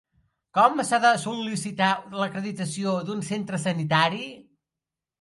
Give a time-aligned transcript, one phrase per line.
[0.59, 1.91] Com s'ha de sol·licitar
[2.23, 4.29] l'acreditació d'un centre sanitari?